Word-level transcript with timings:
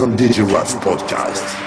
On 0.00 0.16
DJ 0.16 0.42
Ralph 0.52 0.74
Podcast. 0.80 1.65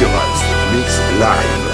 Dangerous 0.00 0.42
Mix 0.72 0.98
Live. 1.20 1.69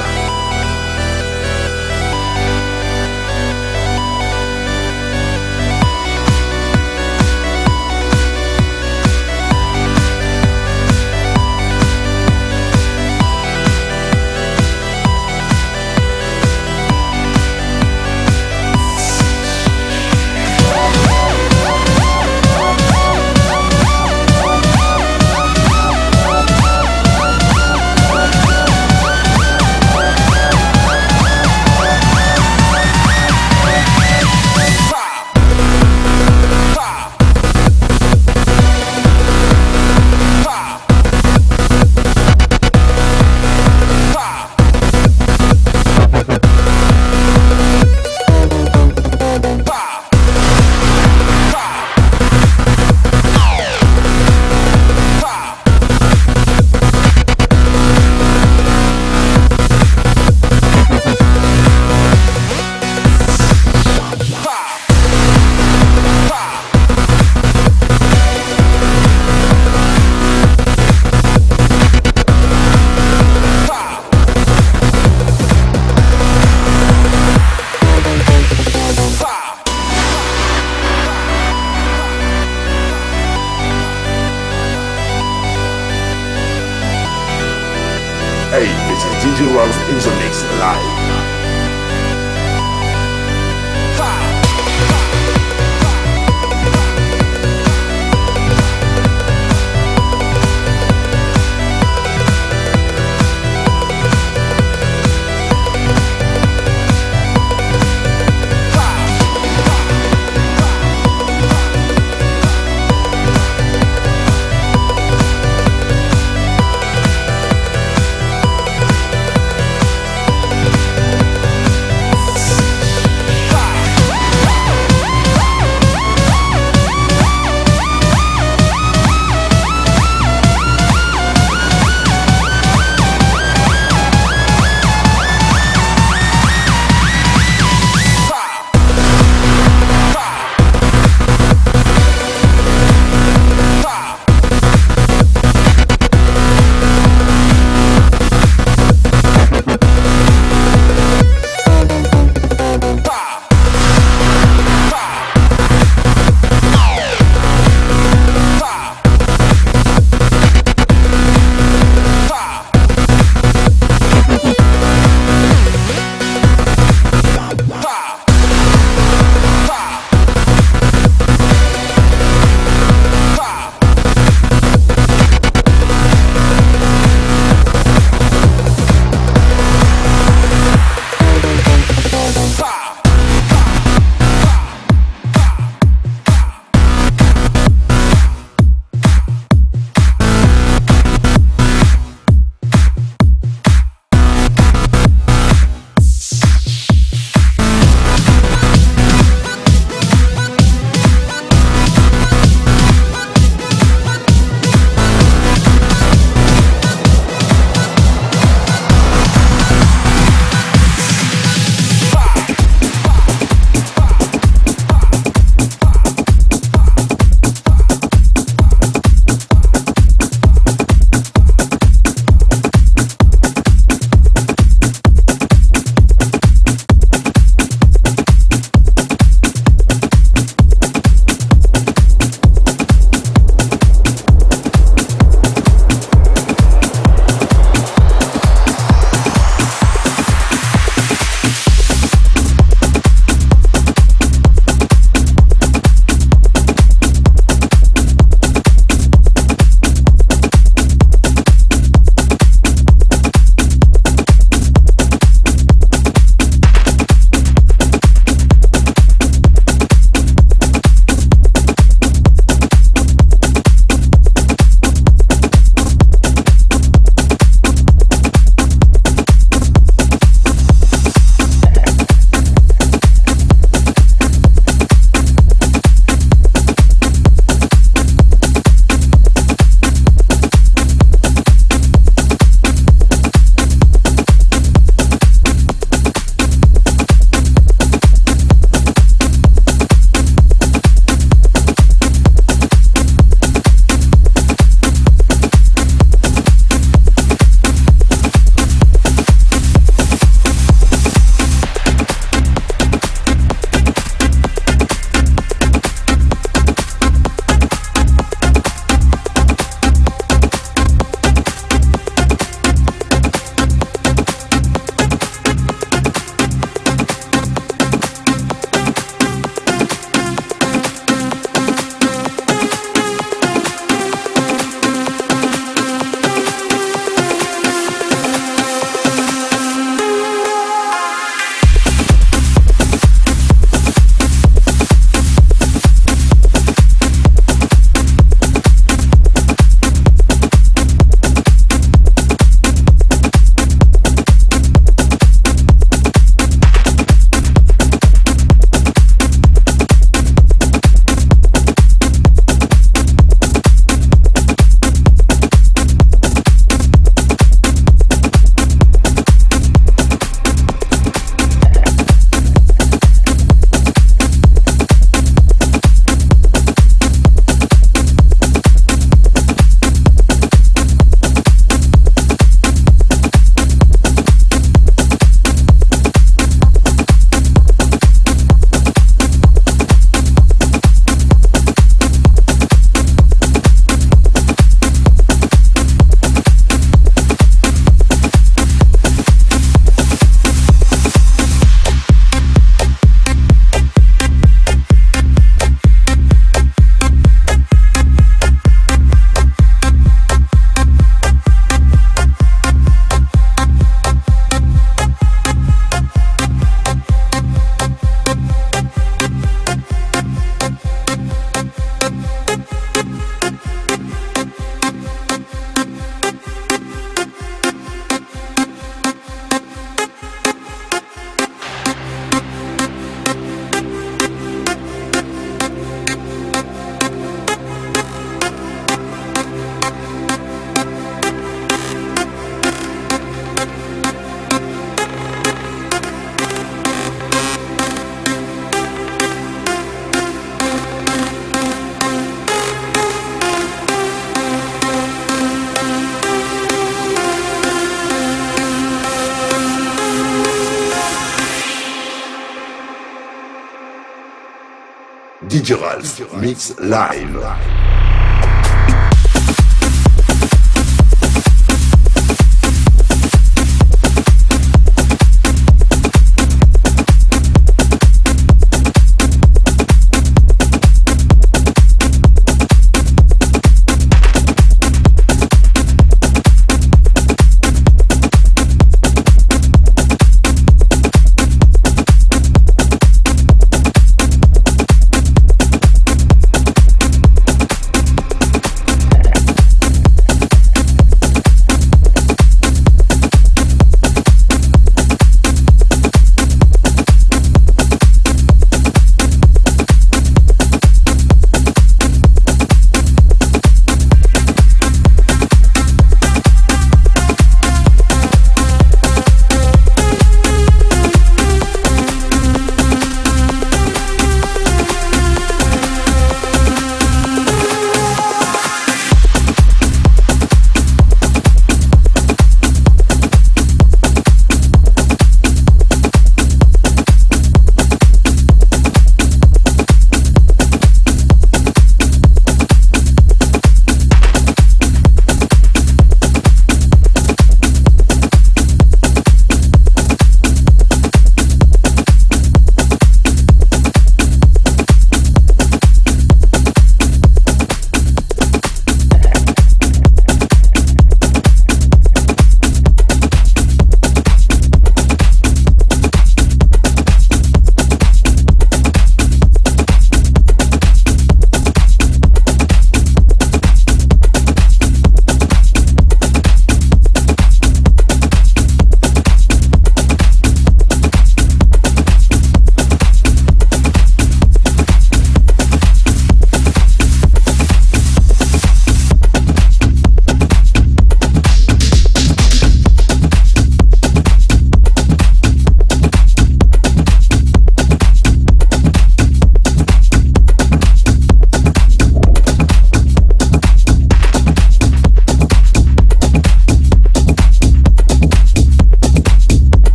Mix 456.40 456.78
live. 456.78 457.86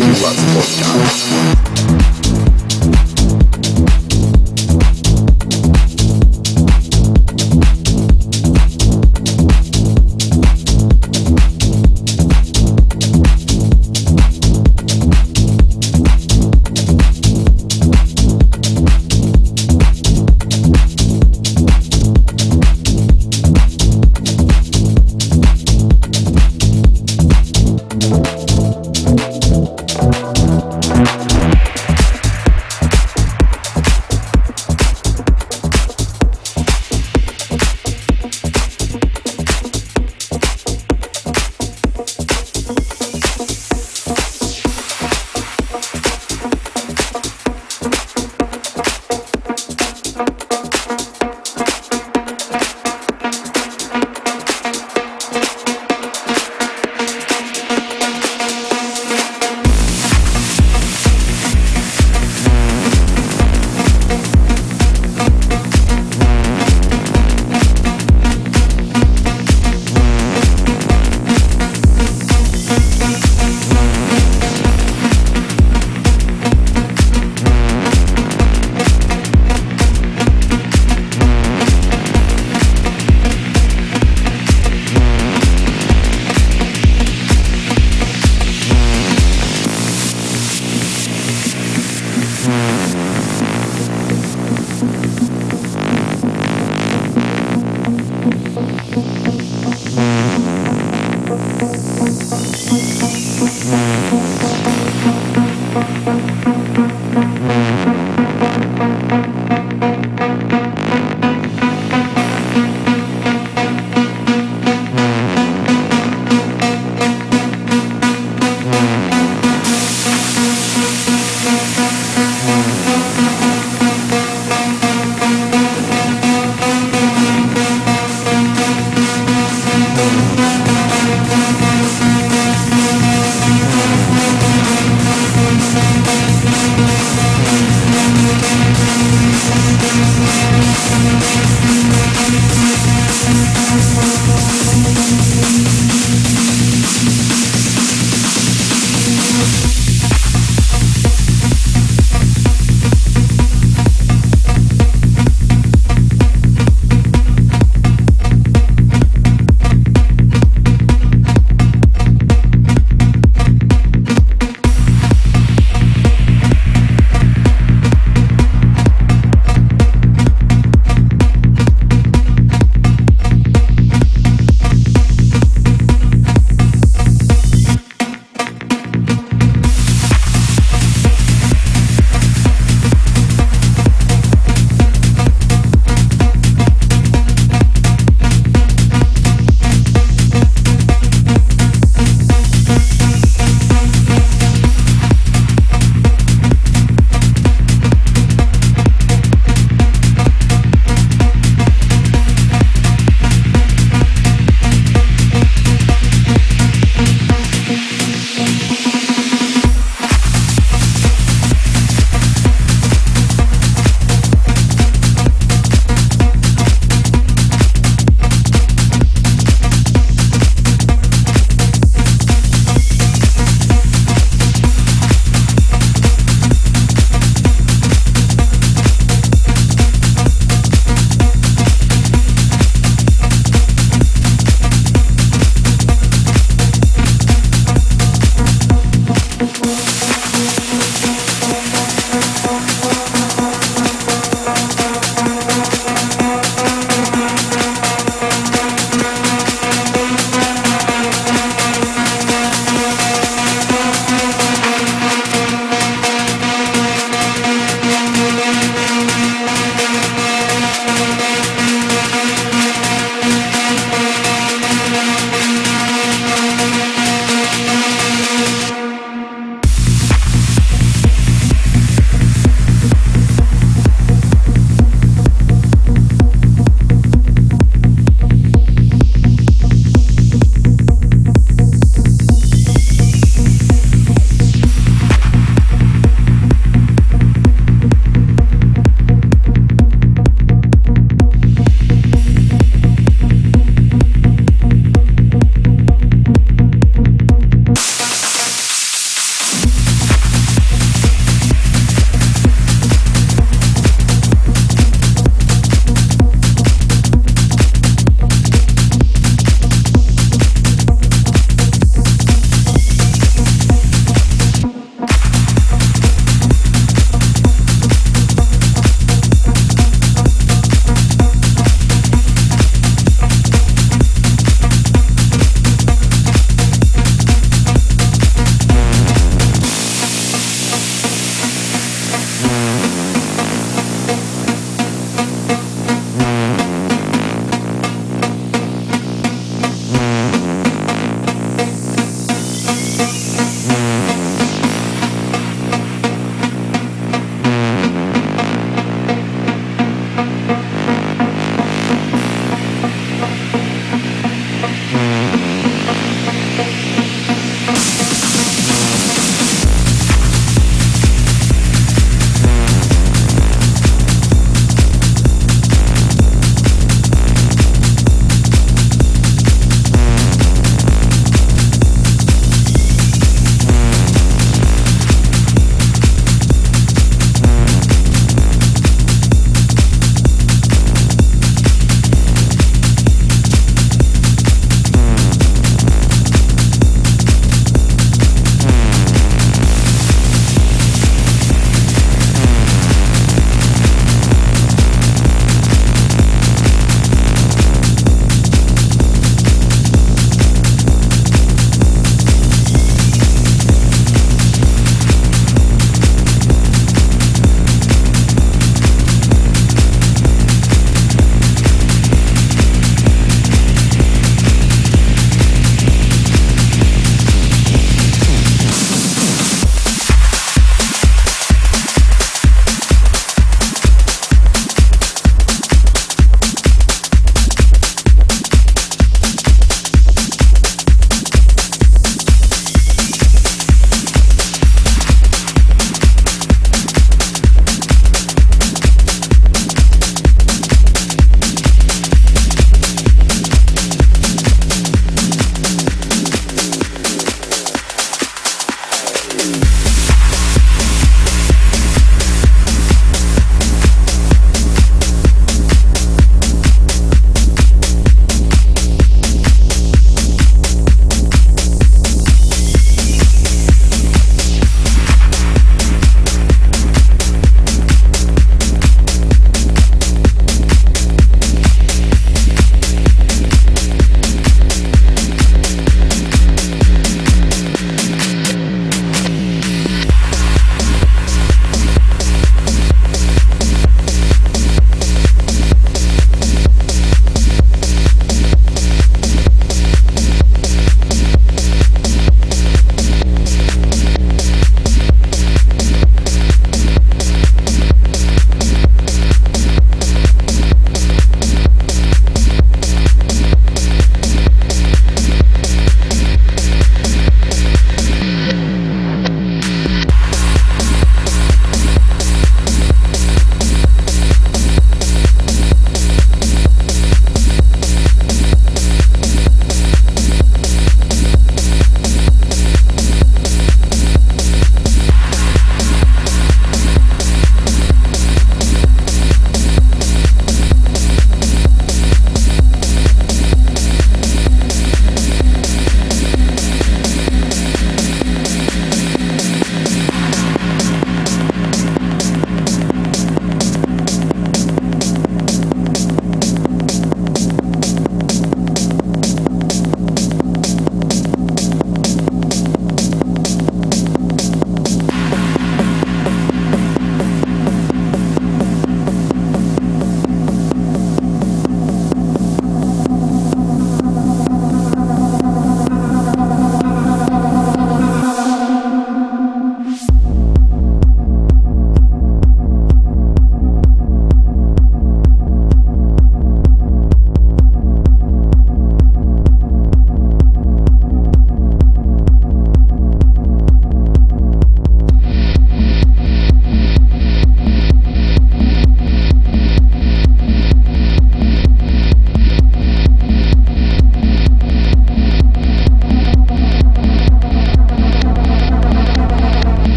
Lots 0.00 0.80
of 0.80 0.84
time. 0.84 1.13